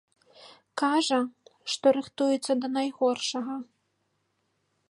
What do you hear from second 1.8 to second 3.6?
рыхтуецца да найгоршага.